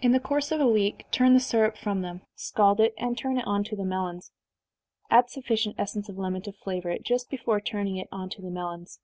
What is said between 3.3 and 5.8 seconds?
it on to the melons. Add sufficient